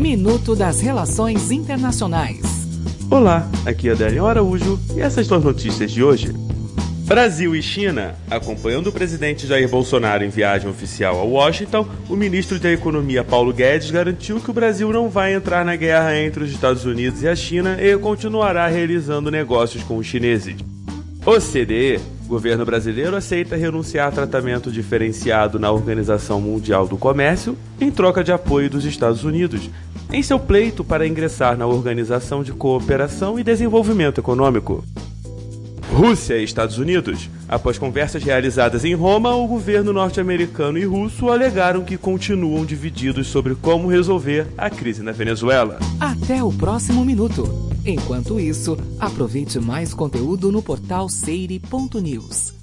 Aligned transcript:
Minuto 0.00 0.56
das 0.56 0.80
Relações 0.80 1.50
Internacionais. 1.50 2.40
Olá, 3.10 3.46
aqui 3.66 3.86
é 3.90 3.92
Adélio 3.92 4.24
Araújo 4.24 4.80
e 4.96 5.00
essas 5.00 5.26
são 5.26 5.36
as 5.36 5.44
notícias 5.44 5.92
de 5.92 6.02
hoje. 6.02 6.32
Brasil 7.04 7.54
e 7.54 7.62
China. 7.62 8.14
Acompanhando 8.30 8.86
o 8.86 8.92
presidente 8.92 9.46
Jair 9.46 9.68
Bolsonaro 9.68 10.24
em 10.24 10.30
viagem 10.30 10.70
oficial 10.70 11.20
a 11.20 11.22
Washington, 11.22 11.86
o 12.08 12.16
ministro 12.16 12.58
da 12.58 12.72
Economia 12.72 13.22
Paulo 13.22 13.52
Guedes 13.52 13.90
garantiu 13.90 14.40
que 14.40 14.50
o 14.50 14.54
Brasil 14.54 14.90
não 14.90 15.10
vai 15.10 15.34
entrar 15.34 15.66
na 15.66 15.76
guerra 15.76 16.16
entre 16.16 16.44
os 16.44 16.50
Estados 16.50 16.86
Unidos 16.86 17.22
e 17.22 17.28
a 17.28 17.36
China 17.36 17.76
e 17.78 17.94
continuará 17.98 18.66
realizando 18.68 19.30
negócios 19.30 19.84
com 19.84 19.98
os 19.98 20.06
chineses. 20.06 20.56
OCDE. 21.26 22.00
Governo 22.26 22.64
brasileiro 22.64 23.16
aceita 23.16 23.56
renunciar 23.56 24.06
a 24.06 24.12
tratamento 24.12 24.70
diferenciado 24.70 25.58
na 25.58 25.70
Organização 25.70 26.40
Mundial 26.40 26.86
do 26.86 26.96
Comércio 26.96 27.58
em 27.80 27.90
troca 27.90 28.22
de 28.22 28.30
apoio 28.30 28.70
dos 28.70 28.84
Estados 28.84 29.24
Unidos, 29.24 29.68
em 30.12 30.22
seu 30.22 30.38
pleito 30.38 30.82
para 30.82 31.06
ingressar 31.06 31.56
na 31.56 31.66
Organização 31.66 32.42
de 32.42 32.52
Cooperação 32.52 33.38
e 33.38 33.44
Desenvolvimento 33.44 34.20
Econômico. 34.20 34.84
Rússia 35.92 36.38
e 36.38 36.44
Estados 36.44 36.78
Unidos. 36.78 37.28
Após 37.48 37.76
conversas 37.76 38.22
realizadas 38.22 38.84
em 38.84 38.94
Roma, 38.94 39.34
o 39.34 39.46
governo 39.46 39.92
norte-americano 39.92 40.78
e 40.78 40.84
russo 40.84 41.28
alegaram 41.28 41.82
que 41.84 41.96
continuam 41.96 42.64
divididos 42.64 43.26
sobre 43.26 43.54
como 43.56 43.88
resolver 43.88 44.46
a 44.56 44.70
crise 44.70 45.02
na 45.02 45.12
Venezuela. 45.12 45.78
Até 45.98 46.42
o 46.42 46.52
próximo 46.52 47.04
minuto. 47.04 47.70
Enquanto 47.84 48.38
isso, 48.38 48.78
aproveite 48.98 49.58
mais 49.58 49.92
conteúdo 49.92 50.52
no 50.52 50.62
portal 50.62 51.08
seire.news. 51.08 52.59